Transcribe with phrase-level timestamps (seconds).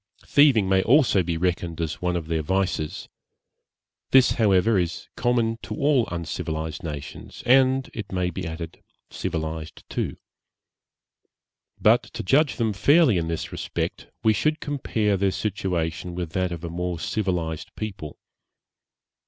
[0.25, 3.07] Thieving may also be reckoned as one of their vices;
[4.09, 10.17] this, however, is common to all uncivilized nations, and, it may be added, civilized too.
[11.79, 16.51] But to judge them fairly in this respect, we should compare their situation with that
[16.51, 18.17] of a more civilized people.